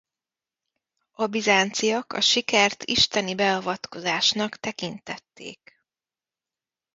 A 1.11 1.25
bizánciak 1.27 2.13
a 2.13 2.21
sikert 2.21 2.83
isteni 2.83 3.35
beavatkozásnak 3.35 4.55
tekintették. 4.57 5.79